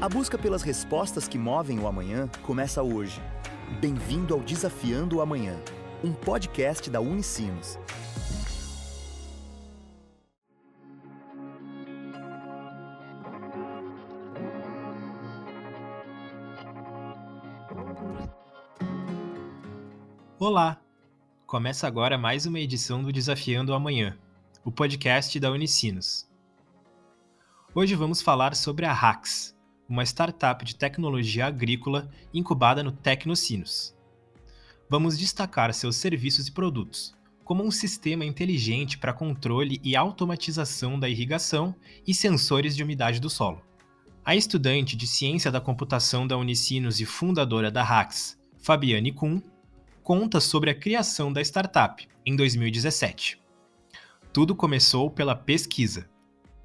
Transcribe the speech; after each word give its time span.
A 0.00 0.08
busca 0.08 0.38
pelas 0.38 0.62
respostas 0.62 1.28
que 1.28 1.36
movem 1.36 1.78
o 1.78 1.86
amanhã 1.86 2.26
começa 2.40 2.82
hoje. 2.82 3.20
Bem-vindo 3.82 4.32
ao 4.32 4.40
Desafiando 4.40 5.18
o 5.18 5.20
Amanhã, 5.20 5.54
um 6.02 6.10
podcast 6.10 6.88
da 6.88 7.02
Unicinos. 7.02 7.78
Olá! 20.38 20.80
Começa 21.46 21.86
agora 21.86 22.16
mais 22.16 22.46
uma 22.46 22.58
edição 22.58 23.02
do 23.02 23.12
Desafiando 23.12 23.72
o 23.72 23.74
Amanhã, 23.74 24.18
o 24.64 24.72
podcast 24.72 25.38
da 25.38 25.50
Unicinos. 25.50 26.26
Hoje 27.74 27.94
vamos 27.94 28.22
falar 28.22 28.56
sobre 28.56 28.86
a 28.86 28.92
Hax, 28.94 29.54
uma 29.90 30.04
startup 30.04 30.64
de 30.64 30.76
tecnologia 30.76 31.46
agrícola 31.46 32.08
incubada 32.32 32.80
no 32.80 32.92
Tecnocinos. 32.92 33.92
Vamos 34.88 35.18
destacar 35.18 35.74
seus 35.74 35.96
serviços 35.96 36.46
e 36.46 36.52
produtos, 36.52 37.12
como 37.44 37.64
um 37.64 37.72
sistema 37.72 38.24
inteligente 38.24 38.96
para 38.96 39.12
controle 39.12 39.80
e 39.82 39.96
automatização 39.96 40.96
da 40.96 41.08
irrigação 41.08 41.74
e 42.06 42.14
sensores 42.14 42.76
de 42.76 42.84
umidade 42.84 43.18
do 43.18 43.28
solo. 43.28 43.60
A 44.24 44.36
estudante 44.36 44.96
de 44.96 45.08
ciência 45.08 45.50
da 45.50 45.60
computação 45.60 46.24
da 46.24 46.38
Unicinos 46.38 47.00
e 47.00 47.04
fundadora 47.04 47.68
da 47.68 47.82
Hax, 47.82 48.38
Fabiane 48.62 49.10
Kuhn, 49.10 49.40
conta 50.04 50.38
sobre 50.38 50.70
a 50.70 50.74
criação 50.74 51.32
da 51.32 51.40
startup 51.40 52.08
em 52.24 52.36
2017. 52.36 53.40
Tudo 54.32 54.54
começou 54.54 55.10
pela 55.10 55.34
pesquisa. 55.34 56.08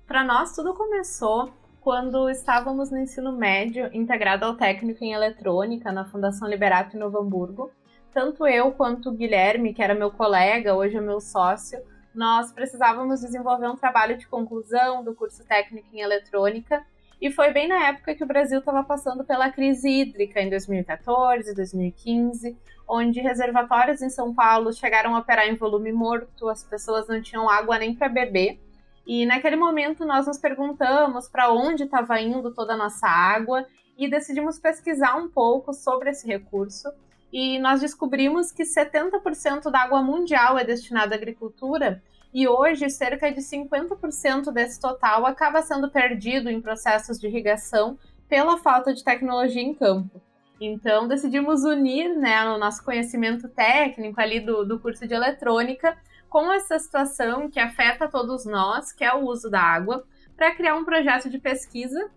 Para 0.06 0.24
nós, 0.24 0.54
tudo 0.54 0.76
começou 0.76 1.52
quando 1.86 2.28
estávamos 2.32 2.90
no 2.90 2.98
ensino 2.98 3.32
médio, 3.32 3.92
integrado 3.94 4.44
ao 4.44 4.56
técnico 4.56 5.04
em 5.04 5.14
eletrônica 5.14 5.92
na 5.92 6.04
Fundação 6.04 6.48
Liberato 6.48 6.98
em 6.98 7.00
Novo 7.00 7.20
Hamburgo, 7.20 7.72
tanto 8.12 8.48
eu 8.48 8.72
quanto 8.72 9.10
o 9.10 9.12
Guilherme, 9.12 9.72
que 9.72 9.84
era 9.84 9.94
meu 9.94 10.10
colega, 10.10 10.74
hoje 10.74 10.98
é 10.98 11.00
meu 11.00 11.22
sócio, 11.22 11.80
nós 12.12 12.52
precisávamos 12.52 13.22
desenvolver 13.22 13.68
um 13.68 13.76
trabalho 13.76 14.18
de 14.18 14.28
conclusão 14.28 15.04
do 15.04 15.14
curso 15.14 15.46
técnico 15.46 15.88
em 15.94 16.00
eletrônica. 16.00 16.84
E 17.22 17.30
foi 17.30 17.54
bem 17.54 17.68
na 17.68 17.90
época 17.90 18.16
que 18.16 18.24
o 18.24 18.28
Brasil 18.28 18.58
estava 18.58 18.84
passando 18.84 19.24
pela 19.24 19.52
crise 19.52 19.88
hídrica, 19.88 20.42
em 20.42 20.50
2014, 20.50 21.54
2015, 21.54 22.58
onde 22.88 23.22
reservatórios 23.22 24.02
em 24.02 24.10
São 24.10 24.34
Paulo 24.34 24.74
chegaram 24.74 25.16
a 25.16 25.20
operar 25.20 25.48
em 25.48 25.56
volume 25.56 25.92
morto, 25.92 26.50
as 26.50 26.64
pessoas 26.64 27.08
não 27.08 27.22
tinham 27.22 27.48
água 27.48 27.78
nem 27.78 27.94
para 27.94 28.10
beber. 28.10 28.60
E 29.06 29.26
naquele 29.26 29.56
momento 29.56 30.06
nós 30.06 30.26
nos 30.26 30.38
perguntamos 30.38 31.28
para 31.28 31.52
onde 31.52 31.84
estava 31.84 32.20
indo 32.20 32.52
toda 32.54 32.74
a 32.74 32.78
nossa 32.78 33.08
água 33.08 33.66
e 33.98 34.10
decidimos 34.10 34.60
pesquisar 34.60 35.16
um 35.16 35.30
pouco 35.30 35.74
sobre 35.74 36.10
esse 36.10 36.28
recurso. 36.28 36.92
E 37.32 37.60
nós 37.60 37.82
descobrimos 37.82 38.52
que 38.52 38.64
70% 38.64 39.70
da 39.70 39.82
água 39.82 40.02
mundial 40.02 40.58
é 40.58 40.64
destinada 40.64 41.16
à 41.16 41.18
agricultura 41.18 42.02
e 42.34 42.48
hoje 42.48 42.90
cerca 42.90 43.32
de 43.32 43.42
50% 43.42 44.52
desse 44.52 44.80
total 44.80 45.26
acaba 45.26 45.62
sendo 45.62 45.90
perdido 45.90 46.50
em 46.50 46.62
processos 46.62 47.20
de 47.20 47.28
irrigação 47.28 47.98
pela 48.28 48.58
falta 48.58 48.94
de 48.94 49.04
tecnologia 49.04 49.62
em 49.62 49.74
campo. 49.74 50.22
Então 50.60 51.08
decidimos 51.08 51.64
unir 51.64 52.10
né, 52.16 52.46
o 52.50 52.58
nosso 52.58 52.84
conhecimento 52.84 53.48
técnico 53.50 54.20
ali 54.20 54.40
do, 54.40 54.66
do 54.66 54.80
curso 54.80 55.08
de 55.08 55.14
eletrônica 55.14 55.98
com 56.30 56.52
essa 56.52 56.78
situação 56.80 57.50
que 57.50 57.60
afeta 57.60 58.08
todos 58.08 58.46
nós, 58.46 58.92
que 58.92 59.04
é 59.04 59.14
o 59.14 59.26
uso 59.26 59.50
da 59.50 59.62
água, 59.62 60.06
para 60.36 60.54
criar 60.56 60.76
um 60.76 60.84
projeto 60.84 61.30
de 61.30 61.40
pesquisa, 61.40 62.10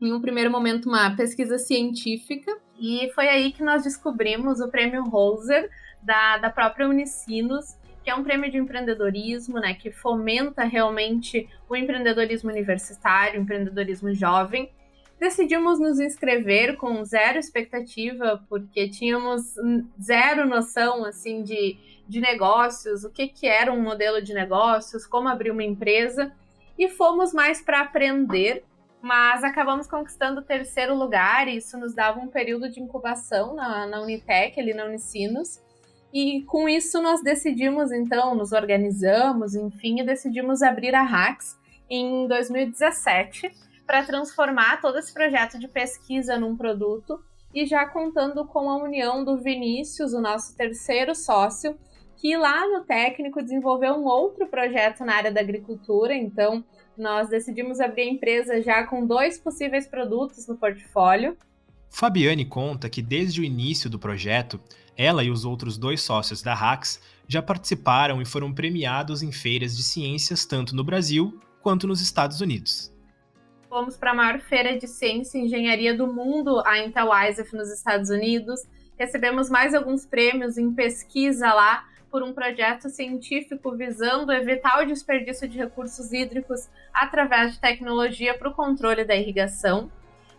em 0.00 0.12
um 0.12 0.20
primeiro 0.20 0.50
momento 0.50 0.88
uma 0.88 1.14
pesquisa 1.16 1.58
científica, 1.58 2.54
e 2.78 3.10
foi 3.14 3.28
aí 3.28 3.52
que 3.52 3.62
nós 3.62 3.84
descobrimos 3.84 4.60
o 4.60 4.68
prêmio 4.68 5.04
Holzer 5.04 5.70
da, 6.02 6.38
da 6.38 6.50
própria 6.50 6.88
Unicinos, 6.88 7.78
que 8.02 8.10
é 8.10 8.14
um 8.14 8.22
prêmio 8.22 8.50
de 8.50 8.58
empreendedorismo, 8.58 9.58
né, 9.58 9.72
que 9.72 9.90
fomenta 9.90 10.62
realmente 10.64 11.48
o 11.68 11.74
empreendedorismo 11.74 12.50
universitário, 12.50 13.40
o 13.40 13.42
empreendedorismo 13.42 14.12
jovem. 14.12 14.70
Decidimos 15.18 15.78
nos 15.78 16.00
inscrever 16.00 16.76
com 16.76 17.04
zero 17.04 17.38
expectativa, 17.38 18.44
porque 18.48 18.88
tínhamos 18.88 19.54
zero 20.00 20.46
noção 20.46 21.04
assim 21.04 21.42
de 21.42 21.78
de 22.06 22.20
negócios, 22.20 23.04
o 23.04 23.10
que, 23.10 23.28
que 23.28 23.46
era 23.46 23.72
um 23.72 23.82
modelo 23.82 24.22
de 24.22 24.34
negócios, 24.34 25.06
como 25.06 25.28
abrir 25.28 25.50
uma 25.50 25.62
empresa, 25.62 26.32
e 26.78 26.88
fomos 26.88 27.32
mais 27.32 27.62
para 27.62 27.80
aprender, 27.80 28.64
mas 29.00 29.44
acabamos 29.44 29.86
conquistando 29.86 30.40
o 30.40 30.44
terceiro 30.44 30.94
lugar, 30.94 31.48
e 31.48 31.56
isso 31.56 31.78
nos 31.78 31.94
dava 31.94 32.20
um 32.20 32.28
período 32.28 32.68
de 32.68 32.80
incubação 32.80 33.54
na, 33.54 33.86
na 33.86 34.00
Unitec, 34.00 34.58
ali 34.58 34.74
na 34.74 34.84
Unicinos, 34.84 35.60
e 36.12 36.42
com 36.42 36.68
isso 36.68 37.02
nós 37.02 37.22
decidimos, 37.22 37.90
então, 37.90 38.34
nos 38.34 38.52
organizamos, 38.52 39.54
enfim, 39.54 40.00
e 40.00 40.04
decidimos 40.04 40.62
abrir 40.62 40.94
a 40.94 41.02
Hacks 41.02 41.58
em 41.88 42.26
2017 42.28 43.50
para 43.86 44.04
transformar 44.04 44.80
todo 44.80 44.98
esse 44.98 45.12
projeto 45.12 45.58
de 45.58 45.68
pesquisa 45.68 46.38
num 46.38 46.56
produto 46.56 47.22
e 47.54 47.66
já 47.66 47.86
contando 47.86 48.44
com 48.44 48.68
a 48.68 48.76
união 48.76 49.24
do 49.24 49.36
Vinícius, 49.36 50.12
o 50.12 50.20
nosso 50.20 50.56
terceiro 50.56 51.14
sócio, 51.14 51.78
que 52.16 52.36
lá 52.36 52.66
no 52.66 52.84
técnico 52.84 53.42
desenvolveu 53.42 53.94
um 53.94 54.04
outro 54.04 54.46
projeto 54.46 55.04
na 55.04 55.14
área 55.14 55.30
da 55.30 55.40
agricultura, 55.40 56.14
então 56.14 56.64
nós 56.96 57.28
decidimos 57.28 57.80
abrir 57.80 58.02
a 58.02 58.12
empresa 58.12 58.62
já 58.62 58.84
com 58.84 59.06
dois 59.06 59.38
possíveis 59.38 59.86
produtos 59.86 60.46
no 60.48 60.56
portfólio. 60.56 61.36
Fabiane 61.90 62.44
conta 62.44 62.88
que 62.88 63.02
desde 63.02 63.40
o 63.40 63.44
início 63.44 63.88
do 63.88 63.98
projeto, 63.98 64.60
ela 64.96 65.22
e 65.22 65.30
os 65.30 65.44
outros 65.44 65.78
dois 65.78 66.00
sócios 66.00 66.42
da 66.42 66.54
Hax 66.54 67.00
já 67.28 67.42
participaram 67.42 68.20
e 68.20 68.24
foram 68.24 68.52
premiados 68.52 69.22
em 69.22 69.30
feiras 69.30 69.76
de 69.76 69.82
ciências 69.82 70.44
tanto 70.44 70.74
no 70.74 70.82
Brasil 70.82 71.38
quanto 71.62 71.86
nos 71.86 72.00
Estados 72.00 72.40
Unidos. 72.40 72.93
Fomos 73.74 73.96
para 73.96 74.12
a 74.12 74.14
maior 74.14 74.38
feira 74.38 74.78
de 74.78 74.86
ciência 74.86 75.36
e 75.36 75.46
engenharia 75.46 75.92
do 75.92 76.06
mundo, 76.06 76.62
a 76.64 76.78
Intel 76.78 77.08
ISEF, 77.28 77.56
nos 77.56 77.72
Estados 77.72 78.08
Unidos. 78.08 78.60
Recebemos 78.96 79.50
mais 79.50 79.74
alguns 79.74 80.06
prêmios 80.06 80.56
em 80.56 80.72
pesquisa 80.72 81.52
lá, 81.52 81.84
por 82.08 82.22
um 82.22 82.32
projeto 82.32 82.88
científico 82.88 83.72
visando 83.72 84.30
evitar 84.30 84.80
o 84.80 84.86
desperdício 84.86 85.48
de 85.48 85.58
recursos 85.58 86.12
hídricos 86.12 86.70
através 86.92 87.54
de 87.54 87.60
tecnologia 87.60 88.38
para 88.38 88.48
o 88.48 88.54
controle 88.54 89.04
da 89.04 89.16
irrigação. 89.16 89.90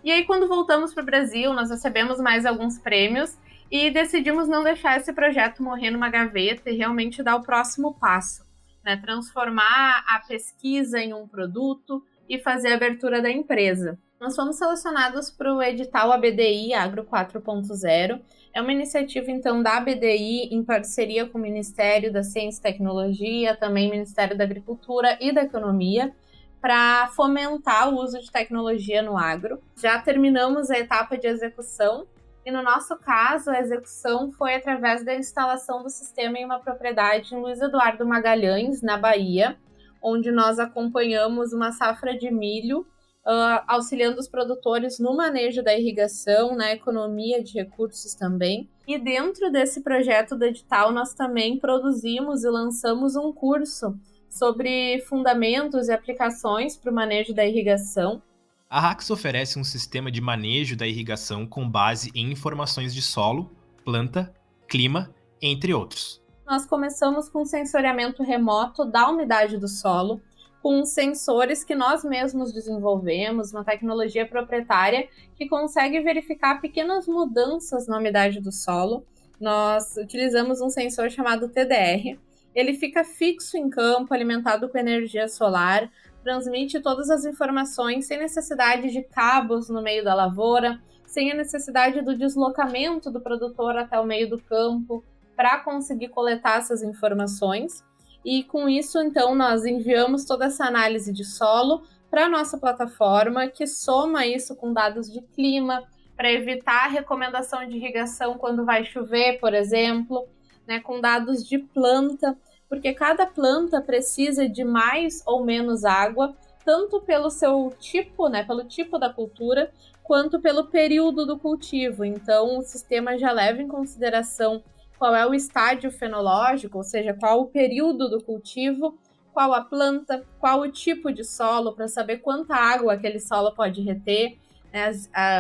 E 0.01 0.13
aí, 0.13 0.23
quando 0.23 0.47
voltamos 0.47 0.93
para 0.93 1.03
o 1.03 1.05
Brasil, 1.05 1.51
nós 1.51 1.69
recebemos 1.69 2.21
mais 2.21 2.45
alguns 2.45 2.79
prêmios 2.79 3.37
e 3.69 3.91
decidimos 3.91 4.47
não 4.47 4.63
deixar 4.63 4.97
esse 4.97 5.11
projeto 5.11 5.61
morrer 5.61 5.91
numa 5.91 6.07
gaveta 6.09 6.69
e 6.69 6.77
realmente 6.77 7.21
dar 7.21 7.35
o 7.35 7.43
próximo 7.43 7.95
passo, 7.95 8.45
né? 8.81 8.95
transformar 8.95 10.05
a 10.07 10.19
pesquisa 10.25 11.01
em 11.01 11.13
um 11.13 11.27
produto 11.27 12.01
e 12.29 12.39
fazer 12.39 12.69
a 12.69 12.75
abertura 12.75 13.21
da 13.21 13.29
empresa. 13.29 13.97
Nós 14.19 14.35
fomos 14.35 14.57
selecionados 14.57 15.29
para 15.29 15.53
o 15.53 15.61
edital 15.61 16.11
ABDI 16.11 16.73
Agro 16.73 17.03
4.0. 17.03 18.21
É 18.53 18.61
uma 18.61 18.71
iniciativa, 18.71 19.29
então, 19.29 19.61
da 19.61 19.77
ABDI 19.77 20.53
em 20.53 20.63
parceria 20.63 21.27
com 21.27 21.37
o 21.37 21.41
Ministério 21.41 22.11
da 22.11 22.23
Ciência 22.23 22.59
e 22.59 22.63
Tecnologia, 22.63 23.55
também 23.55 23.89
Ministério 23.89 24.37
da 24.37 24.43
Agricultura 24.43 25.17
e 25.19 25.33
da 25.33 25.43
Economia, 25.43 26.15
para 26.61 27.07
fomentar 27.09 27.93
o 27.93 28.01
uso 28.01 28.19
de 28.19 28.31
tecnologia 28.31 29.01
no 29.01 29.17
agro. 29.17 29.61
Já 29.75 29.99
terminamos 29.99 30.71
a 30.71 30.79
etapa 30.79 31.17
de 31.17 31.27
execução 31.27 32.07
e, 32.45 32.51
no 32.51 32.63
nosso 32.63 32.95
caso, 32.97 33.49
a 33.51 33.59
execução 33.59 34.31
foi 34.31 34.55
através 34.55 35.03
da 35.03 35.13
instalação 35.13 35.83
do 35.83 35.89
sistema 35.89 36.37
em 36.37 36.45
uma 36.45 36.59
propriedade 36.59 37.35
em 37.35 37.39
Luiz 37.39 37.61
Eduardo 37.61 38.05
Magalhães, 38.05 38.81
na 38.81 38.97
Bahia, 38.97 39.57
onde 40.05 40.31
nós 40.31 40.59
acompanhamos 40.59 41.51
uma 41.51 41.71
safra 41.71 42.15
de 42.15 42.29
milho 42.29 42.81
uh, 43.25 43.63
auxiliando 43.67 44.19
os 44.19 44.27
produtores 44.27 44.99
no 44.99 45.15
manejo 45.15 45.63
da 45.63 45.75
irrigação, 45.75 46.55
na 46.55 46.71
economia 46.71 47.43
de 47.43 47.53
recursos 47.53 48.13
também. 48.13 48.69
E 48.87 48.99
dentro 48.99 49.51
desse 49.51 49.81
projeto 49.81 50.37
do 50.37 50.45
edital, 50.45 50.91
nós 50.91 51.15
também 51.15 51.57
produzimos 51.57 52.43
e 52.43 52.49
lançamos 52.49 53.15
um 53.15 53.33
curso 53.33 53.97
sobre 54.29 54.99
fundamentos 55.07 55.87
e 55.87 55.91
aplicações 55.91 56.77
para 56.77 56.91
o 56.91 56.95
manejo 56.95 57.33
da 57.33 57.43
irrigação. 57.43 58.21
A 58.69 58.79
Rax 58.79 59.09
oferece 59.09 59.57
um 59.57 59.63
sistema 59.63 60.11
de 60.11 60.21
manejo 60.21 60.75
da 60.75 60.85
irrigação 60.85 61.47
com 61.47 61.67
base 61.67 62.11
em 62.13 62.31
informações 62.31 62.93
de 62.93 63.01
solo, 63.01 63.51
planta, 63.83 64.31
clima, 64.67 65.13
entre 65.41 65.73
outros. 65.73 66.24
Nós 66.45 66.63
começamos 66.63 67.27
com 67.27 67.43
sensoriamento 67.43 68.21
remoto 68.21 68.85
da 68.85 69.09
umidade 69.09 69.57
do 69.57 69.67
solo, 69.67 70.21
com 70.61 70.85
sensores 70.85 71.63
que 71.63 71.73
nós 71.73 72.03
mesmos 72.03 72.53
desenvolvemos, 72.53 73.51
uma 73.51 73.63
tecnologia 73.63 74.27
proprietária 74.27 75.09
que 75.35 75.49
consegue 75.49 75.99
verificar 76.01 76.61
pequenas 76.61 77.07
mudanças 77.07 77.87
na 77.87 77.97
umidade 77.97 78.39
do 78.39 78.51
solo. 78.51 79.03
Nós 79.41 79.97
utilizamos 79.97 80.61
um 80.61 80.69
sensor 80.69 81.09
chamado 81.09 81.49
TDR. 81.49 82.19
Ele 82.53 82.75
fica 82.75 83.03
fixo 83.03 83.57
em 83.57 83.67
campo, 83.67 84.13
alimentado 84.13 84.69
com 84.69 84.77
energia 84.77 85.27
solar. 85.27 85.91
transmite 86.23 86.79
todas 86.79 87.09
as 87.09 87.25
informações 87.25 88.05
sem 88.05 88.19
necessidade 88.19 88.91
de 88.91 89.01
cabos 89.01 89.67
no 89.67 89.81
meio 89.81 90.03
da 90.03 90.13
lavoura, 90.13 90.79
sem 91.05 91.31
a 91.31 91.35
necessidade 91.35 92.01
do 92.01 92.15
deslocamento 92.15 93.11
do 93.11 93.21
produtor 93.21 93.77
até 93.77 93.99
o 93.99 94.05
meio 94.05 94.29
do 94.29 94.39
campo 94.39 95.03
para 95.35 95.59
conseguir 95.59 96.09
coletar 96.09 96.59
essas 96.59 96.81
informações. 96.81 97.83
E 98.23 98.43
com 98.43 98.67
isso, 98.67 98.99
então, 98.99 99.35
nós 99.35 99.65
enviamos 99.65 100.25
toda 100.25 100.45
essa 100.45 100.65
análise 100.65 101.13
de 101.13 101.23
solo 101.23 101.83
para 102.09 102.25
a 102.25 102.29
nossa 102.29 102.57
plataforma, 102.57 103.47
que 103.47 103.67
soma 103.67 104.25
isso 104.25 104.55
com 104.55 104.73
dados 104.73 105.11
de 105.11 105.21
clima, 105.21 105.83
para 106.15 106.31
evitar 106.31 106.85
a 106.85 106.89
recomendação 106.89 107.67
de 107.67 107.75
irrigação 107.75 108.35
quando 108.37 108.63
vai 108.63 108.85
chover, 108.85 109.39
por 109.39 109.53
exemplo, 109.53 110.27
né, 110.65 110.79
com 110.79 111.01
dados 111.01 111.47
de 111.47 111.59
planta, 111.59 112.37
porque 112.69 112.93
cada 112.93 113.25
planta 113.25 113.81
precisa 113.81 114.47
de 114.47 114.63
mais 114.63 115.21
ou 115.25 115.43
menos 115.43 115.83
água, 115.83 116.35
tanto 116.63 117.01
pelo 117.01 117.29
seu 117.29 117.73
tipo, 117.79 118.27
né, 118.27 118.43
pelo 118.43 118.63
tipo 118.63 118.97
da 118.97 119.09
cultura, 119.09 119.71
quanto 120.01 120.39
pelo 120.39 120.67
período 120.67 121.25
do 121.25 121.37
cultivo. 121.37 122.05
Então, 122.05 122.59
o 122.59 122.63
sistema 122.63 123.17
já 123.17 123.31
leva 123.31 123.61
em 123.61 123.67
consideração 123.67 124.63
qual 124.97 125.15
é 125.15 125.25
o 125.25 125.33
estágio 125.33 125.91
fenológico, 125.91 126.77
ou 126.77 126.83
seja, 126.83 127.13
qual 127.13 127.41
o 127.41 127.47
período 127.47 128.09
do 128.09 128.23
cultivo, 128.23 128.97
qual 129.33 129.53
a 129.53 129.61
planta, 129.61 130.25
qual 130.39 130.61
o 130.61 130.71
tipo 130.71 131.11
de 131.11 131.23
solo, 131.23 131.73
para 131.73 131.87
saber 131.87 132.19
quanta 132.19 132.55
água 132.55 132.93
aquele 132.93 133.19
solo 133.19 133.51
pode 133.53 133.81
reter. 133.81 134.37
Né? 134.71 134.91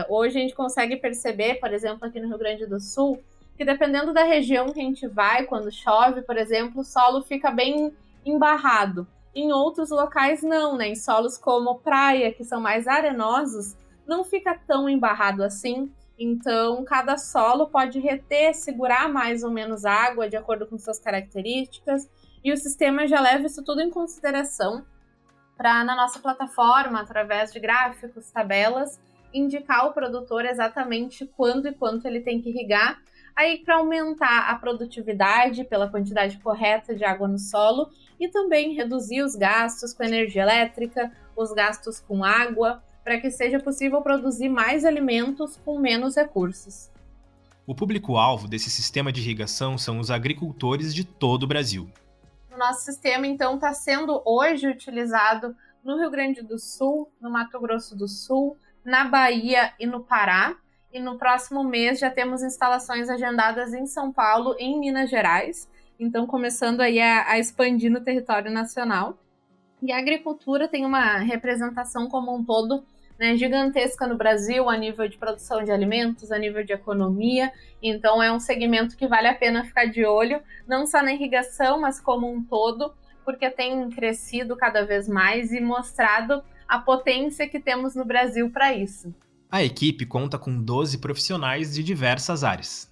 Hoje 0.09 0.37
a 0.37 0.41
gente 0.41 0.53
consegue 0.53 0.97
perceber, 0.97 1.55
por 1.55 1.73
exemplo, 1.73 2.05
aqui 2.05 2.19
no 2.19 2.27
Rio 2.27 2.37
Grande 2.37 2.65
do 2.65 2.79
Sul, 2.79 3.23
que 3.57 3.63
dependendo 3.63 4.13
da 4.13 4.23
região 4.23 4.73
que 4.73 4.79
a 4.81 4.83
gente 4.83 5.07
vai, 5.07 5.45
quando 5.45 5.71
chove, 5.71 6.21
por 6.21 6.35
exemplo, 6.35 6.81
o 6.81 6.83
solo 6.83 7.23
fica 7.23 7.51
bem 7.51 7.93
embarrado. 8.25 9.07
Em 9.33 9.51
outros 9.51 9.89
locais 9.89 10.41
não, 10.41 10.77
né? 10.77 10.89
Em 10.89 10.95
solos 10.95 11.37
como 11.37 11.79
praia, 11.79 12.33
que 12.33 12.43
são 12.43 12.59
mais 12.59 12.87
arenosos, 12.87 13.75
não 14.05 14.23
fica 14.23 14.59
tão 14.67 14.89
embarrado 14.89 15.43
assim. 15.43 15.91
Então, 16.17 16.83
cada 16.85 17.17
solo 17.17 17.67
pode 17.67 17.99
reter, 17.99 18.53
segurar 18.53 19.09
mais 19.09 19.43
ou 19.43 19.51
menos 19.51 19.83
água 19.83 20.29
de 20.29 20.37
acordo 20.37 20.65
com 20.65 20.77
suas 20.77 20.99
características, 20.99 22.09
e 22.43 22.53
o 22.53 22.57
sistema 22.57 23.07
já 23.07 23.19
leva 23.19 23.45
isso 23.45 23.63
tudo 23.63 23.81
em 23.81 23.89
consideração 23.89 24.85
para, 25.57 25.83
na 25.83 25.95
nossa 25.95 26.19
plataforma, 26.19 27.01
através 27.01 27.51
de 27.51 27.59
gráficos, 27.59 28.31
tabelas, 28.31 28.99
indicar 29.33 29.81
ao 29.81 29.93
produtor 29.93 30.45
exatamente 30.45 31.25
quando 31.25 31.67
e 31.67 31.73
quanto 31.73 32.07
ele 32.07 32.21
tem 32.21 32.41
que 32.41 32.49
irrigar, 32.49 33.01
aí 33.35 33.57
para 33.57 33.75
aumentar 33.75 34.49
a 34.49 34.55
produtividade 34.55 35.65
pela 35.65 35.89
quantidade 35.89 36.37
correta 36.39 36.95
de 36.95 37.03
água 37.03 37.27
no 37.27 37.37
solo 37.37 37.89
e 38.17 38.29
também 38.29 38.73
reduzir 38.73 39.21
os 39.21 39.35
gastos 39.35 39.93
com 39.93 40.03
energia 40.03 40.43
elétrica, 40.43 41.11
os 41.35 41.51
gastos 41.51 41.99
com 41.99 42.23
água, 42.23 42.81
para 43.05 43.21
que 43.21 43.29
seja 43.29 43.59
possível 43.59 44.01
produzir 44.01 44.49
mais 44.49 44.83
alimentos 44.83 45.57
com 45.63 45.79
menos 45.79 46.15
recursos. 46.15 46.89
O 47.67 47.75
público-alvo 47.75 48.47
desse 48.47 48.71
sistema 48.71 49.11
de 49.11 49.21
irrigação 49.21 49.77
são 49.77 49.99
os 49.99 50.09
agricultores 50.09 50.93
de 50.93 51.05
todo 51.05 51.43
o 51.43 51.47
Brasil. 51.47 51.87
O 52.51 52.57
nosso 52.57 52.83
sistema, 52.83 53.27
então, 53.27 53.55
está 53.55 53.73
sendo 53.73 54.23
hoje 54.25 54.67
utilizado 54.67 55.55
no 55.83 55.99
Rio 55.99 56.09
Grande 56.09 56.41
do 56.41 56.57
Sul, 56.57 57.11
no 57.21 57.29
Mato 57.29 57.59
Grosso 57.59 57.95
do 57.95 58.07
Sul, 58.07 58.57
na 58.83 59.05
Bahia 59.05 59.71
e 59.79 59.85
no 59.85 60.03
Pará. 60.03 60.55
E 60.91 60.99
no 60.99 61.17
próximo 61.17 61.63
mês 61.63 61.99
já 61.99 62.09
temos 62.09 62.41
instalações 62.41 63.07
agendadas 63.07 63.71
em 63.73 63.85
São 63.85 64.11
Paulo 64.11 64.55
e 64.57 64.63
em 64.63 64.79
Minas 64.79 65.11
Gerais. 65.11 65.69
Então, 65.99 66.25
começando 66.25 66.81
aí 66.81 66.99
a, 66.99 67.29
a 67.29 67.37
expandir 67.37 67.91
no 67.91 68.01
território 68.01 68.51
nacional. 68.51 69.17
E 69.81 69.91
a 69.91 69.99
agricultura 69.99 70.67
tem 70.67 70.85
uma 70.85 71.17
representação 71.17 72.07
como 72.07 72.35
um 72.35 72.43
todo 72.43 72.83
né, 73.19 73.35
gigantesca 73.35 74.07
no 74.07 74.15
Brasil 74.15 74.69
a 74.69 74.77
nível 74.77 75.07
de 75.07 75.17
produção 75.17 75.63
de 75.63 75.71
alimentos, 75.71 76.31
a 76.31 76.37
nível 76.37 76.63
de 76.63 76.73
economia. 76.73 77.51
Então 77.81 78.21
é 78.21 78.31
um 78.31 78.39
segmento 78.39 78.97
que 78.97 79.07
vale 79.07 79.27
a 79.27 79.33
pena 79.33 79.63
ficar 79.63 79.85
de 79.85 80.05
olho, 80.05 80.41
não 80.67 80.85
só 80.85 81.01
na 81.01 81.13
irrigação, 81.13 81.79
mas 81.79 81.99
como 81.99 82.31
um 82.31 82.43
todo, 82.43 82.93
porque 83.23 83.49
tem 83.49 83.89
crescido 83.89 84.55
cada 84.55 84.85
vez 84.85 85.07
mais 85.07 85.51
e 85.51 85.59
mostrado 85.59 86.43
a 86.67 86.79
potência 86.79 87.47
que 87.47 87.59
temos 87.59 87.95
no 87.95 88.05
Brasil 88.05 88.49
para 88.49 88.73
isso. 88.73 89.13
A 89.49 89.63
equipe 89.63 90.05
conta 90.05 90.37
com 90.37 90.61
12 90.61 90.97
profissionais 90.97 91.73
de 91.73 91.83
diversas 91.83 92.43
áreas. 92.43 92.91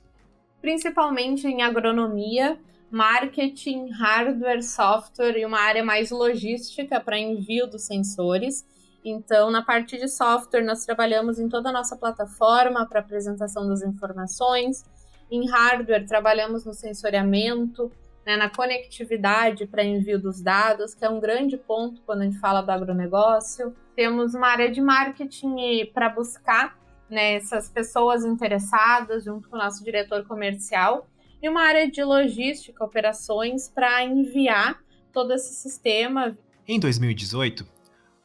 Principalmente 0.62 1.46
em 1.46 1.62
agronomia, 1.62 2.58
marketing, 2.90 3.90
hardware, 3.90 4.64
software 4.64 5.38
e 5.38 5.46
uma 5.46 5.60
área 5.60 5.84
mais 5.84 6.12
logística 6.12 7.00
para 7.02 7.18
envio 7.18 7.68
dos 7.68 7.84
sensores 7.84 8.64
então, 9.04 9.52
na 9.52 9.62
parte 9.62 9.98
de 9.98 10.08
software, 10.08 10.64
nós 10.64 10.86
trabalhamos 10.86 11.40
em 11.40 11.50
toda 11.50 11.70
a 11.70 11.72
nossa 11.72 11.96
plataforma 11.96 12.86
para 12.88 13.02
apresentação 13.02 13.68
das 13.68 13.82
informações. 13.82 14.86
Em 15.30 15.50
hardware, 15.50 16.06
trabalhamos 16.06 16.64
no 16.64 16.74
sensoriamento, 16.74 17.92
né, 18.26 18.38
na 18.38 18.50
conectividade 18.50 19.68
para 19.68 19.84
envio 19.84 20.20
dos 20.20 20.42
dados, 20.42 20.96
que 20.96 21.04
é 21.04 21.10
um 21.10 21.20
grande 21.20 21.58
ponto 21.58 22.02
quando 22.04 22.22
a 22.22 22.26
gente 22.26 22.40
fala 22.40 22.62
do 22.62 22.72
agronegócio. 22.72 23.76
Temos 23.96 24.34
uma 24.34 24.48
área 24.48 24.72
de 24.72 24.82
marketing 24.82 25.56
para 25.94 26.10
buscar 26.10 26.78
né, 27.10 27.36
essas 27.36 27.70
pessoas 27.70 28.24
interessadas, 28.24 29.26
junto 29.26 29.50
com 29.50 29.56
o 29.56 29.60
nosso 29.60 29.84
diretor 29.84 30.26
comercial, 30.26 31.08
e 31.42 31.50
uma 31.50 31.62
área 31.62 31.92
de 31.92 32.02
logística, 32.02 32.84
operações, 32.84 33.68
para 33.68 34.04
enviar 34.04 34.80
todo 35.12 35.34
esse 35.34 35.54
sistema. 35.54 36.38
Em 36.66 36.80
2018, 36.80 37.68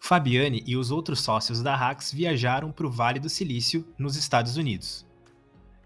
Fabiane 0.01 0.63
e 0.67 0.77
os 0.77 0.91
outros 0.91 1.21
sócios 1.21 1.63
da 1.63 1.75
Hax 1.75 2.13
viajaram 2.13 2.73
para 2.73 2.87
o 2.87 2.91
Vale 2.91 3.19
do 3.19 3.29
Silício, 3.29 3.85
nos 3.99 4.17
Estados 4.17 4.57
Unidos. 4.57 5.07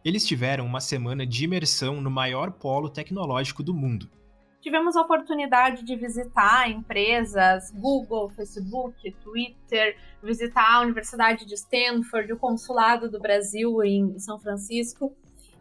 Eles 0.04 0.26
tiveram 0.26 0.66
uma 0.66 0.80
semana 0.80 1.26
de 1.26 1.44
imersão 1.44 2.00
no 2.00 2.10
maior 2.10 2.52
polo 2.52 2.90
tecnológico 2.90 3.62
do 3.62 3.72
mundo. 3.72 4.10
Tivemos 4.60 4.96
a 4.96 5.00
oportunidade 5.00 5.84
de 5.84 5.96
visitar 5.96 6.70
empresas, 6.70 7.72
Google, 7.72 8.30
Facebook, 8.30 9.10
Twitter, 9.22 9.96
visitar 10.22 10.74
a 10.74 10.80
Universidade 10.82 11.44
de 11.44 11.54
Stanford, 11.54 12.32
o 12.32 12.36
Consulado 12.36 13.10
do 13.10 13.18
Brasil 13.18 13.82
em 13.82 14.18
São 14.20 14.38
Francisco. 14.38 15.12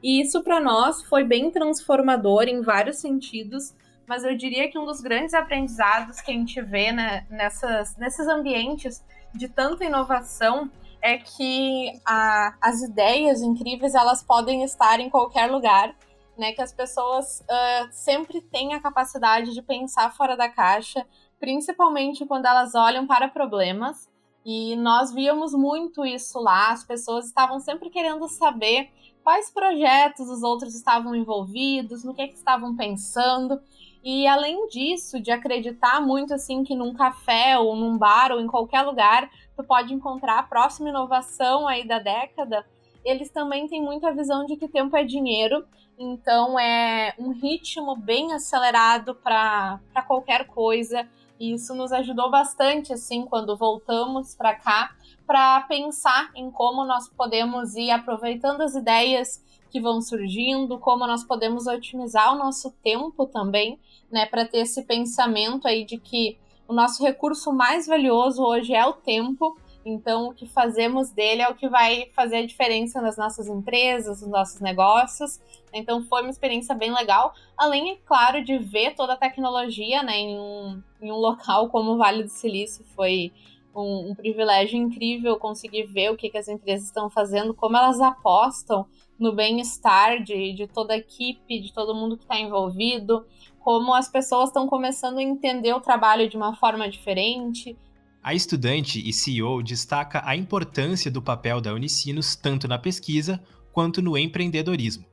E 0.04 0.21
isso 0.21 0.44
para 0.44 0.59
nós 0.59 1.04
foi 1.04 1.24
bem 1.24 1.50
transformador 1.50 2.44
em 2.44 2.62
vários 2.62 2.97
sentidos, 2.97 3.75
mas 4.11 4.25
eu 4.25 4.35
diria 4.35 4.69
que 4.69 4.77
um 4.77 4.83
dos 4.83 4.99
grandes 4.99 5.33
aprendizados 5.33 6.19
que 6.19 6.31
a 6.31 6.33
gente 6.33 6.61
vê 6.61 6.91
né, 6.91 7.25
nessas, 7.29 7.95
nesses 7.95 8.27
ambientes 8.27 9.01
de 9.33 9.47
tanta 9.47 9.85
inovação 9.85 10.69
é 11.01 11.17
que 11.17 11.97
a, 12.05 12.53
as 12.59 12.81
ideias 12.81 13.41
incríveis 13.41 13.95
elas 13.95 14.21
podem 14.21 14.65
estar 14.65 14.99
em 14.99 15.09
qualquer 15.09 15.49
lugar, 15.49 15.95
né? 16.37 16.51
Que 16.51 16.61
as 16.61 16.73
pessoas 16.73 17.39
uh, 17.39 17.87
sempre 17.89 18.41
têm 18.41 18.73
a 18.73 18.81
capacidade 18.81 19.53
de 19.53 19.61
pensar 19.61 20.13
fora 20.13 20.35
da 20.35 20.49
caixa, 20.49 21.07
principalmente 21.39 22.25
quando 22.25 22.47
elas 22.47 22.75
olham 22.75 23.07
para 23.07 23.30
problemas. 23.30 24.11
E 24.44 24.75
nós 24.75 25.13
víamos 25.13 25.53
muito 25.53 26.06
isso 26.06 26.37
lá. 26.37 26.71
As 26.71 26.83
pessoas 26.83 27.27
estavam 27.27 27.61
sempre 27.61 27.89
querendo 27.89 28.27
saber 28.27 28.91
quais 29.23 29.49
projetos 29.49 30.27
os 30.27 30.44
outros 30.44 30.75
estavam 30.75 31.15
envolvidos, 31.15 32.03
no 32.03 32.13
que, 32.13 32.27
que 32.27 32.35
estavam 32.35 32.75
pensando. 32.75 33.57
E 34.03 34.27
além 34.27 34.67
disso, 34.67 35.19
de 35.19 35.31
acreditar 35.31 36.01
muito 36.01 36.33
assim 36.33 36.63
que 36.63 36.75
num 36.75 36.93
café 36.93 37.57
ou 37.57 37.75
num 37.75 37.97
bar 37.97 38.31
ou 38.31 38.41
em 38.41 38.47
qualquer 38.47 38.81
lugar 38.81 39.29
tu 39.55 39.63
pode 39.63 39.93
encontrar 39.93 40.39
a 40.39 40.43
próxima 40.43 40.89
inovação 40.89 41.67
aí 41.67 41.87
da 41.87 41.99
década, 41.99 42.65
eles 43.05 43.29
também 43.29 43.67
têm 43.67 43.81
muita 43.81 44.13
visão 44.13 44.45
de 44.45 44.55
que 44.55 44.67
tempo 44.67 44.95
é 44.95 45.03
dinheiro, 45.03 45.65
então 45.97 46.59
é 46.59 47.13
um 47.17 47.29
ritmo 47.29 47.95
bem 47.95 48.33
acelerado 48.33 49.15
para 49.15 49.79
qualquer 50.07 50.47
coisa. 50.47 51.07
E 51.39 51.53
isso 51.53 51.73
nos 51.73 51.91
ajudou 51.91 52.29
bastante 52.29 52.93
assim 52.93 53.25
quando 53.25 53.57
voltamos 53.57 54.35
para 54.35 54.55
cá 54.55 54.95
para 55.25 55.61
pensar 55.61 56.29
em 56.35 56.51
como 56.51 56.85
nós 56.85 57.09
podemos 57.09 57.75
ir 57.75 57.89
aproveitando 57.89 58.61
as 58.61 58.75
ideias 58.75 59.43
que 59.71 59.80
vão 59.80 60.01
surgindo, 60.01 60.78
como 60.78 61.07
nós 61.07 61.23
podemos 61.23 61.66
otimizar 61.66 62.33
o 62.33 62.37
nosso 62.37 62.71
tempo 62.83 63.25
também, 63.25 63.80
né, 64.11 64.25
para 64.25 64.45
ter 64.45 64.59
esse 64.59 64.83
pensamento 64.83 65.68
aí 65.68 65.85
de 65.85 65.97
que 65.97 66.37
o 66.68 66.73
nosso 66.73 67.04
recurso 67.04 67.51
mais 67.51 67.87
valioso 67.87 68.44
hoje 68.44 68.73
é 68.73 68.85
o 68.85 68.94
tempo. 68.94 69.57
Então, 69.83 70.28
o 70.28 70.33
que 70.33 70.45
fazemos 70.45 71.09
dele 71.09 71.42
é 71.42 71.49
o 71.49 71.56
que 71.56 71.68
vai 71.68 72.09
fazer 72.13 72.37
a 72.37 72.45
diferença 72.45 73.01
nas 73.01 73.18
nossas 73.18 73.47
empresas, 73.47 74.21
nos 74.21 74.30
nossos 74.30 74.61
negócios. 74.61 75.40
Então, 75.73 76.04
foi 76.04 76.21
uma 76.21 76.30
experiência 76.30 76.75
bem 76.75 76.94
legal. 76.94 77.33
Além, 77.57 77.92
é 77.92 77.95
claro, 78.06 78.44
de 78.44 78.57
ver 78.59 78.94
toda 78.94 79.13
a 79.13 79.18
tecnologia 79.18 80.04
né, 80.04 80.18
em, 80.18 80.37
um, 80.37 80.81
em 81.01 81.11
um 81.11 81.16
local 81.16 81.69
como 81.69 81.92
o 81.92 81.97
Vale 81.97 82.23
do 82.23 82.30
Silício. 82.30 82.85
Foi 82.95 83.33
um, 83.75 84.11
um 84.11 84.16
privilégio 84.16 84.78
incrível 84.78 85.37
conseguir 85.37 85.85
ver 85.87 86.11
o 86.11 86.18
que, 86.18 86.30
que 86.30 86.37
as 86.37 86.47
empresas 86.47 86.87
estão 86.87 87.09
fazendo, 87.09 87.54
como 87.54 87.78
elas 87.78 87.99
apostam 87.99 88.85
no 89.18 89.33
bem-estar 89.33 90.23
de, 90.23 90.54
de 90.54 90.68
toda 90.68 90.94
a 90.94 90.97
equipe, 90.97 91.59
de 91.59 91.71
todo 91.71 91.95
mundo 91.95 92.18
que 92.18 92.23
está 92.23 92.40
envolvido, 92.40 93.25
como 93.59 93.94
as 93.94 94.09
pessoas 94.09 94.49
estão 94.49 94.68
começando 94.68 95.19
a 95.19 95.23
entender 95.23 95.73
o 95.73 95.80
trabalho 95.80 96.28
de 96.28 96.35
uma 96.35 96.56
forma 96.56 96.90
diferente. 96.90 97.78
A 98.23 98.33
estudante 98.33 99.07
e 99.07 99.13
CEO 99.13 99.63
destaca 99.63 100.21
a 100.25 100.35
importância 100.35 101.09
do 101.09 101.21
papel 101.21 101.61
da 101.61 101.73
Unicinos 101.73 102.35
tanto 102.35 102.68
na 102.68 102.78
pesquisa 102.78 103.42
quanto 103.71 104.01
no 104.01 104.18
empreendedorismo. 104.18 105.06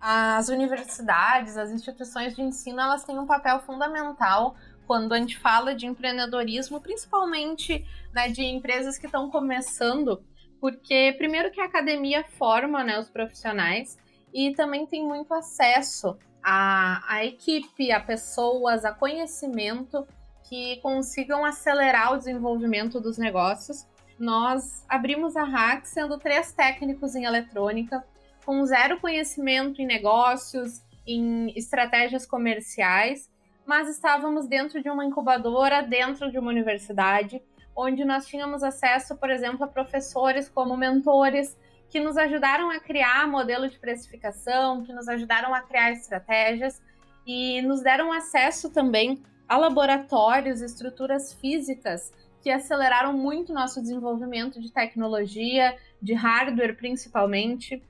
As 0.00 0.48
universidades, 0.48 1.56
as 1.56 1.70
instituições 1.70 2.34
de 2.36 2.42
ensino, 2.42 2.80
elas 2.80 3.04
têm 3.04 3.18
um 3.18 3.26
papel 3.26 3.60
fundamental 3.60 4.54
quando 4.88 5.12
a 5.12 5.18
gente 5.18 5.38
fala 5.38 5.74
de 5.74 5.84
empreendedorismo, 5.84 6.80
principalmente 6.80 7.84
né, 8.10 8.30
de 8.30 8.42
empresas 8.42 8.96
que 8.96 9.04
estão 9.04 9.30
começando, 9.30 10.24
porque 10.58 11.14
primeiro 11.18 11.50
que 11.50 11.60
a 11.60 11.66
academia 11.66 12.24
forma 12.24 12.82
né, 12.82 12.98
os 12.98 13.10
profissionais 13.10 13.98
e 14.32 14.54
também 14.54 14.86
tem 14.86 15.06
muito 15.06 15.34
acesso 15.34 16.16
à, 16.42 17.22
equipe, 17.22 17.92
a 17.92 18.00
pessoas, 18.00 18.82
a 18.86 18.90
conhecimento 18.90 20.08
que 20.48 20.78
consigam 20.78 21.44
acelerar 21.44 22.14
o 22.14 22.16
desenvolvimento 22.16 22.98
dos 22.98 23.18
negócios. 23.18 23.86
Nós 24.18 24.86
abrimos 24.88 25.36
a 25.36 25.44
Hack 25.44 25.84
sendo 25.84 26.18
três 26.18 26.50
técnicos 26.52 27.14
em 27.14 27.24
eletrônica, 27.24 28.02
com 28.42 28.64
zero 28.64 28.98
conhecimento 28.98 29.82
em 29.82 29.86
negócios, 29.86 30.82
em 31.06 31.52
estratégias 31.54 32.24
comerciais, 32.24 33.28
mas 33.68 33.86
estávamos 33.86 34.46
dentro 34.46 34.82
de 34.82 34.88
uma 34.88 35.04
incubadora, 35.04 35.82
dentro 35.82 36.30
de 36.30 36.38
uma 36.38 36.48
universidade, 36.48 37.42
onde 37.76 38.02
nós 38.02 38.26
tínhamos 38.26 38.62
acesso, 38.62 39.14
por 39.18 39.28
exemplo, 39.28 39.62
a 39.62 39.68
professores 39.68 40.48
como 40.48 40.74
mentores 40.74 41.54
que 41.90 42.00
nos 42.00 42.16
ajudaram 42.16 42.70
a 42.70 42.80
criar 42.80 43.28
modelo 43.28 43.68
de 43.68 43.78
precificação, 43.78 44.82
que 44.84 44.92
nos 44.94 45.06
ajudaram 45.06 45.54
a 45.54 45.60
criar 45.60 45.92
estratégias 45.92 46.82
e 47.26 47.60
nos 47.60 47.82
deram 47.82 48.10
acesso 48.10 48.72
também 48.72 49.22
a 49.46 49.58
laboratórios, 49.58 50.62
estruturas 50.62 51.34
físicas 51.34 52.10
que 52.40 52.50
aceleraram 52.50 53.12
muito 53.12 53.52
nosso 53.52 53.82
desenvolvimento 53.82 54.62
de 54.62 54.72
tecnologia, 54.72 55.76
de 56.00 56.14
hardware 56.14 56.74
principalmente. 56.74 57.82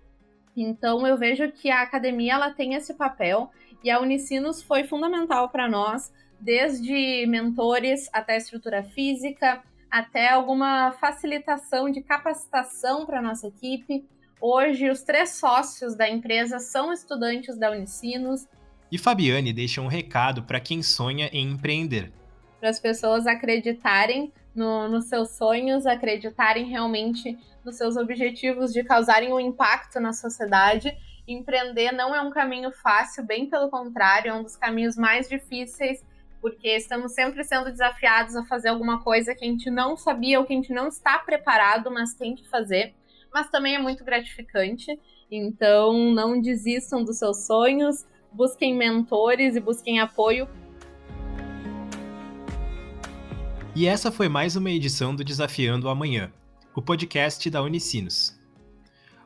Então 0.57 1.07
eu 1.07 1.17
vejo 1.17 1.53
que 1.53 1.71
a 1.71 1.83
academia 1.83 2.35
ela 2.35 2.51
tem 2.51 2.75
esse 2.75 2.95
papel 2.95 3.53
e 3.83 3.91
a 3.91 4.01
Unicinos 4.01 4.63
foi 4.63 4.85
fundamental 4.85 5.49
para 5.49 5.69
nós, 5.69 6.13
desde 6.41 7.27
mentores 7.27 8.09
até 8.13 8.37
estrutura 8.37 8.83
física, 8.83 9.63
até 9.91 10.29
alguma 10.29 10.93
facilitação 10.93 11.91
de 11.91 12.03
capacitação 12.03 13.07
para 13.07 13.23
nossa 13.23 13.49
equipe. 13.49 14.05
Hoje, 14.41 14.89
os 14.91 15.03
três 15.03 15.31
sócios 15.31 15.97
da 15.97 16.09
empresa 16.09 16.59
são 16.59 16.93
estudantes 16.93 17.59
da 17.59 17.71
Unicinos. 17.71 18.47
E 18.91 18.99
Fabiane 18.99 19.53
deixa 19.53 19.81
um 19.81 19.87
recado 19.87 20.43
para 20.43 20.61
quem 20.61 20.83
sonha 20.83 21.29
em 21.33 21.51
empreender. 21.51 22.13
Para 22.61 22.71
as 22.71 22.79
pessoas 22.79 23.27
acreditarem 23.27 24.33
no, 24.55 24.89
nos 24.89 25.07
seus 25.07 25.31
sonhos, 25.31 25.87
acreditarem 25.87 26.67
realmente 26.67 27.39
nos 27.65 27.77
seus 27.77 27.97
objetivos 27.97 28.73
de 28.73 28.83
causarem 28.83 29.33
um 29.33 29.41
impacto 29.41 30.01
na 30.01 30.13
sociedade. 30.13 30.97
Empreender 31.29 31.93
não 31.93 32.15
é 32.15 32.23
um 32.23 32.31
caminho 32.31 32.73
fácil, 32.73 33.23
bem 33.23 33.51
pelo 33.51 33.69
contrário, 33.69 34.31
é 34.31 34.35
um 34.35 34.43
dos 34.43 34.57
caminhos 34.57 34.97
mais 34.97 35.29
difíceis 35.29 36.03
porque 36.41 36.69
estamos 36.69 37.13
sempre 37.13 37.45
sendo 37.45 37.71
desafiados 37.71 38.35
a 38.35 38.45
fazer 38.47 38.69
alguma 38.69 39.03
coisa 39.03 39.35
que 39.35 39.45
a 39.45 39.49
gente 39.49 39.71
não 39.71 39.95
sabia 39.95 40.41
ou 40.41 40.47
que 40.47 40.55
a 40.55 40.57
gente 40.57 40.73
não 40.73 40.89
está 40.89 41.19
preparado, 41.19 41.91
mas 41.91 42.15
tem 42.15 42.35
que 42.35 42.49
fazer. 42.49 42.95
Mas 43.31 43.51
também 43.51 43.75
é 43.75 43.79
muito 43.79 44.05
gratificante. 44.05 44.99
Então, 45.31 46.15
não 46.15 46.41
desistam 46.41 47.05
dos 47.05 47.19
seus 47.19 47.45
sonhos, 47.47 48.07
busquem 48.33 48.75
mentores 48.75 49.55
e 49.55 49.61
busquem 49.61 50.01
apoio. 50.01 50.49
E 53.75 53.87
essa 53.87 54.11
foi 54.11 54.31
mais 54.31 54.57
uma 54.57 54.71
edição 54.71 55.15
do 55.15 55.23
Desafiando 55.23 55.89
o 55.89 55.91
Amanhã, 55.91 56.33
o 56.75 56.81
podcast 56.81 57.51
da 57.51 57.61
Unicinos. 57.61 58.39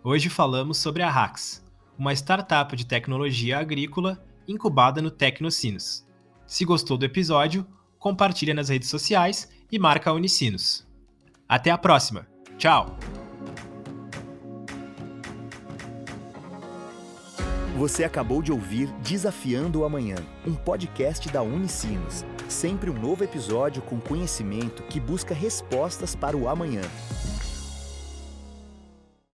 Hoje 0.03 0.29
falamos 0.29 0.79
sobre 0.79 1.03
a 1.03 1.09
Rax, 1.09 1.63
uma 1.99 2.13
startup 2.13 2.75
de 2.75 2.87
tecnologia 2.87 3.59
agrícola 3.59 4.25
incubada 4.47 5.01
no 5.01 5.11
Tecnocinos. 5.11 6.07
Se 6.47 6.65
gostou 6.65 6.99
do 6.99 7.05
episódio, 7.05 7.67
compartilha 7.99 8.55
nas 8.55 8.69
redes 8.69 8.89
sociais 8.89 9.49
e 9.71 9.79
marca 9.79 10.11
a 10.11 10.13
Unicinos. 10.13 10.87
Até 11.49 11.71
a 11.71 11.79
próxima. 11.79 12.27
Tchau! 12.59 12.99
Você 17.77 18.05
acabou 18.05 18.43
de 18.43 18.53
ouvir 18.53 18.87
Desafiando 19.03 19.81
o 19.81 19.85
Amanhã, 19.85 20.17
um 20.47 20.55
podcast 20.55 21.29
da 21.31 21.43
Unicinos. 21.43 22.25
Sempre 22.49 22.91
um 22.91 22.99
novo 22.99 23.25
episódio 23.25 23.81
com 23.83 23.99
conhecimento 23.99 24.83
que 24.85 25.01
busca 25.01 25.35
respostas 25.35 26.15
para 26.15 26.37
o 26.37 26.49
amanhã. 26.49 26.83